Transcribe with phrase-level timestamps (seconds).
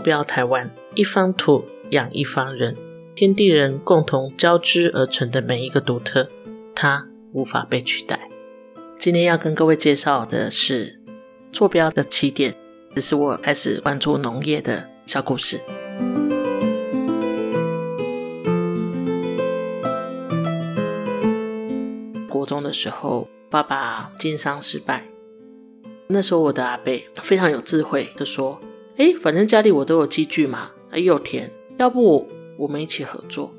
[0.00, 2.74] 坐标台湾，一方土养一方人，
[3.14, 6.26] 天地人共同交织而成的每一个独特，
[6.74, 8.30] 它无法被取代。
[8.98, 11.02] 今天要跟各位介绍的是
[11.52, 12.54] 坐标的起点，
[12.94, 15.60] 这是我开始关注农业的小故事。
[22.26, 25.04] 国中的时候，爸爸经商失败，
[26.06, 26.90] 那时候我的阿伯
[27.22, 28.58] 非常有智慧，就说。
[29.00, 33.50] 哎，反正家里我都有积聚嘛，也有田，要不我们一起合作？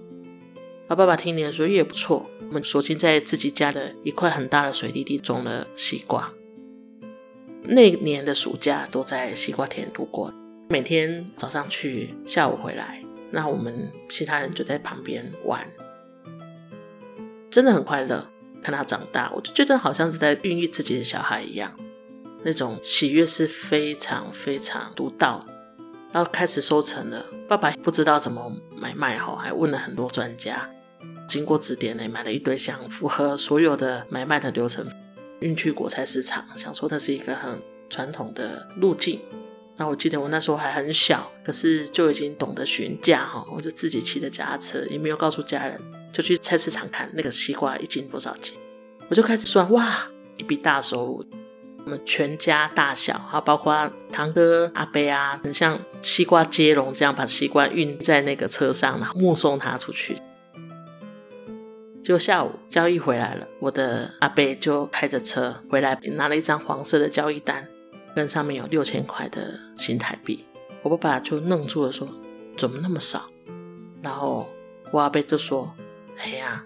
[0.88, 2.30] 啊，爸爸听你的说也不错。
[2.42, 6.32] 我们索性在自己家的一块很大的水泥地种了西瓜。
[7.64, 10.32] 那年的暑假都在西瓜田度过，
[10.70, 15.66] 每天早上去，下午回来，那我们其他人就在旁边玩，
[17.50, 18.28] 真的很快乐。
[18.62, 21.76] 看他长大，我就觉得好像是在孕育自己的小孩一样。
[22.44, 25.46] 那种喜悦是非常非常独到，
[26.12, 27.26] 然后开始收成了。
[27.48, 30.70] 爸爸不知道怎么买卖哈，还问了很多专家，
[31.28, 34.86] 经过指点呢，买了一堆箱，符合所有的买卖的流程，
[35.40, 39.20] 运去果菜市场，想说那是一个很传统的路径。
[39.78, 45.80] 那我记得我那时候还很小，可是就已经懂得询价哈，我就自己骑着脚踏车，也没有告诉家人，
[46.14, 48.56] 就去菜市场看那个西瓜一斤多少钱，
[49.10, 50.08] 我就开始算，哇，
[50.38, 51.26] 一笔大收入。
[51.84, 60.18] 我们全家大小，还包括堂哥、阿伯啊，很像西瓜接龙这样，把西瓜运在那个车上，然后目送他出去。
[62.04, 67.68] 就下午交易回来了，我的阿伯就开着车回来，拿了一张黄色的交易单，
[68.16, 70.44] 跟上面有六千块的新台币。
[70.84, 72.08] 我爸爸就愣住了，说
[72.58, 73.24] ：“怎么那么少？”
[74.02, 74.50] 然后
[74.90, 75.72] 我阿伯就说
[76.18, 76.64] ：“哎呀，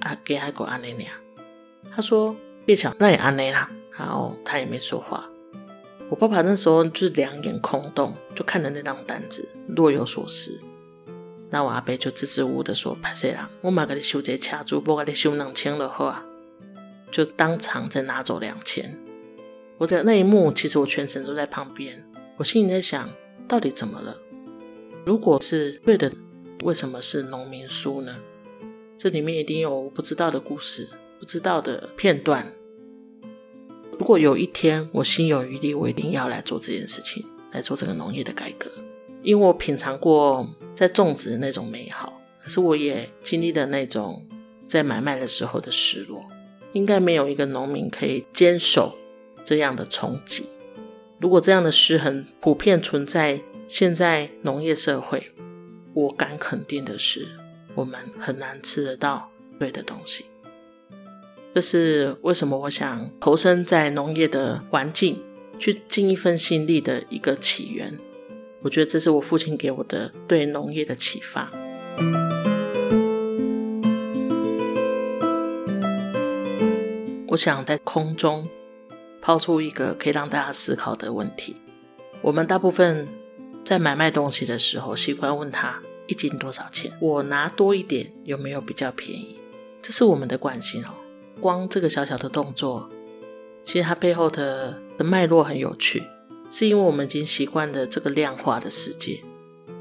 [0.00, 1.10] 阿给还个安内呀。”
[1.94, 5.28] 他说：“别想，那也安内啦。”然后他也没说话。
[6.08, 10.60] 我爸爸那时候就是两眼空洞，就看着那张单子，若有所思。
[11.50, 13.48] 那我阿伯就支支吾吾的说：“拍谁啦？
[13.60, 16.24] 我马给你修这卡住，不给你修两千的话，
[17.10, 18.96] 就当场再拿走两千。”
[19.78, 22.04] 我在那一幕，其实我全程都在旁边。
[22.36, 23.08] 我心里在想，
[23.46, 24.16] 到底怎么了？
[25.04, 26.12] 如果是对的，
[26.64, 28.16] 为什么是农民书呢？
[28.98, 32.52] 这里面一定有我不知道的故事，不知道的片段。
[34.06, 38.70] 如果有一天我心有余力，我一定要来做这件事情，来做这个农业的改革。
[39.20, 44.24] 因为我品尝过在种植的那种美好，可是我也经历了那种
[44.64, 46.24] 在买卖的时候的失落。
[46.72, 48.94] 应该没有一个农民可以坚守
[49.44, 50.44] 这样的冲击。
[51.18, 55.32] 如果这样的失衡普遍存在现在农业社会，
[55.94, 57.26] 我敢肯定的是，
[57.74, 59.28] 我们很难吃得到
[59.58, 60.26] 对的东西。
[61.56, 65.16] 这是为什么我想投身在农业的环境，
[65.58, 67.96] 去尽一份心力的一个起源。
[68.60, 71.48] 我觉得这是我父亲给我的对农业的启发。
[77.28, 78.46] 我想在空中
[79.22, 81.56] 抛出一个可以让大家思考的问题：
[82.20, 83.08] 我们大部分
[83.64, 86.92] 在买卖东西的时候，习惯问他一斤多少钱？
[87.00, 89.38] 我拿多一点有没有比较便宜？
[89.80, 90.88] 这是我们的惯性哦。
[91.40, 92.88] 光这个小小的动作，
[93.62, 96.02] 其实它背后的的脉络很有趣，
[96.50, 99.20] 是因为我们已经习惯了这个量化的世界，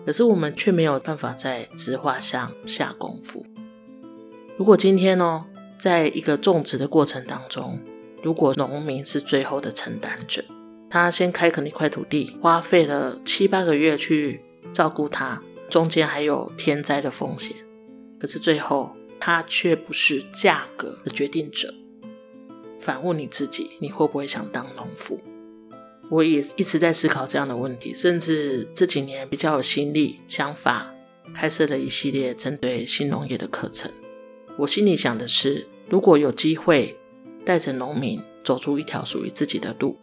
[0.06, 3.46] 可是我们却没有办法在直化上下功夫。
[4.58, 5.46] 如果今天呢，
[5.80, 7.80] 在一个种植的过程当中，
[8.22, 10.44] 如果农民是最后的承担者，
[10.90, 14.42] 他先开垦一块土地，花费了七八个月去
[14.74, 17.56] 照顾它，中间还有天灾的风险，
[18.20, 18.96] 可是最后。
[19.26, 21.74] 它却不是价格的决定者。
[22.80, 25.20] 反问你自己，你会不会想当农夫？
[26.12, 30.94] 我也一直在思考这样的问题，甚至这几年比较有心力、想法，
[31.34, 33.92] 开设了一系列针对新农业的课程。
[34.60, 36.96] 我心里想的是，如果有机会
[37.44, 39.98] 带着农民走出一条属于自己的路，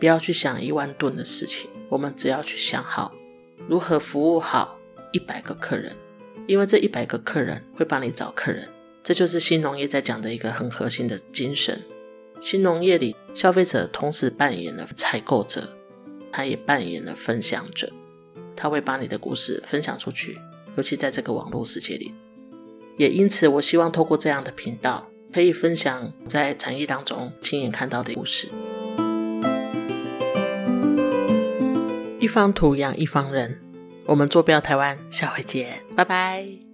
[0.00, 3.14] 不要去想一万吨的事情，我们只要去想好
[3.68, 4.76] 如何服务好
[5.12, 5.94] 一百个客人。
[6.46, 8.68] 因为这一百个客人会帮你找客人，
[9.02, 11.80] 这就是新农业在讲的一个很核心的精神。
[12.40, 15.68] 新农业里，消费者同时扮演了采购者，
[16.30, 17.92] 他也扮演了分享者，
[18.54, 20.38] 他会把你的故事分享出去，
[20.76, 22.12] 尤其在这个网络世界里。
[22.96, 28.48] 也因此，我希望透过这样的频道，可以分享在产业当中亲眼看到的故事。
[32.20, 33.65] 一方土养一方人。
[34.06, 36.65] 我们坐标台湾，下回见，拜拜。